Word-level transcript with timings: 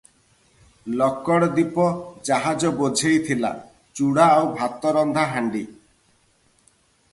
ଲକଡ଼ 1.01 1.49
ଦ୍ୱୀପ 1.57 1.85
ଜାହାଜ 2.29 2.71
ବୋଝେଇ 2.79 3.21
ଥିଲା 3.29 3.53
ଚୁଡ଼ା 4.01 4.27
ଆଉ 4.39 4.51
ଭାତରନ୍ଧା 4.59 5.29
ହାଣ୍ଡି। 5.37 5.65